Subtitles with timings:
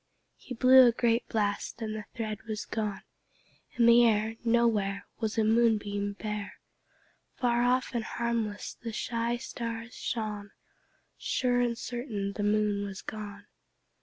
[0.37, 3.03] He blew a great blast, and the thread was gone;
[3.73, 6.55] In the air Nowhere Was a moonbeam bare;
[7.35, 10.49] Far off and harmless the shy stars shone;
[11.19, 13.45] Sure and certain the Moon was gone.